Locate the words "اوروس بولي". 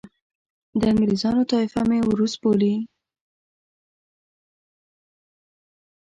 2.05-2.75